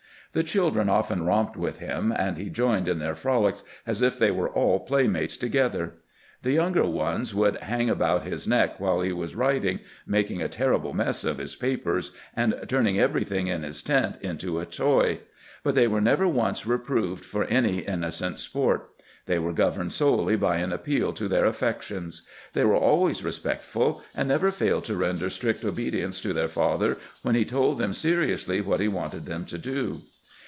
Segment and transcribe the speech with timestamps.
[0.33, 4.31] The children often romped with him, and he joined in their frolics as if they
[4.31, 5.95] were all playmates together.
[6.41, 10.93] The younger ones would hang about his neck while he was writing, make a terrible
[10.93, 14.59] mess of his papers, and turn everything in his 284 CAMPAIGNING WITH GEANT tent into
[14.61, 15.19] a toy:
[15.63, 18.89] but they were never once reproved for any innocent sport;
[19.25, 22.25] they were governed solely by an appeal to their affections.
[22.53, 27.35] They were always respectful, and never failed to render strict obedience to their father when
[27.35, 30.03] he told them seriously what he wanted them to do.